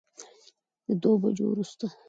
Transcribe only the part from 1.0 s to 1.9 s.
دوو بجو وروسته